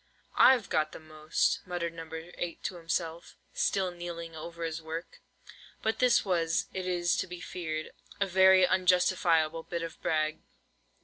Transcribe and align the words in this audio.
"I've 0.39 0.67
got 0.67 0.93
the 0.93 0.99
most," 0.99 1.59
muttered 1.67 1.93
No. 1.93 2.09
8 2.11 2.63
to 2.63 2.73
himself, 2.77 3.37
still 3.53 3.91
kneeling 3.91 4.35
over 4.35 4.63
his 4.63 4.81
work. 4.81 5.21
But 5.83 5.99
this 5.99 6.25
was, 6.25 6.65
it 6.73 6.87
is 6.87 7.15
to 7.17 7.27
be 7.27 7.39
feared, 7.39 7.91
a 8.19 8.25
very 8.25 8.65
unjustifiable 8.65 9.61
bit 9.61 9.83
of 9.83 10.01
brag. 10.01 10.41